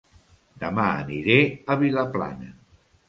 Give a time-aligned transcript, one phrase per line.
[0.63, 1.37] Dema aniré
[1.75, 2.51] a Vilaplana